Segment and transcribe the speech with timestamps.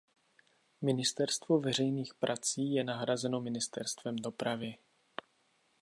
[0.81, 4.75] Ministerstvo veřejných prací je nahrazeno Ministerstvem dopravy.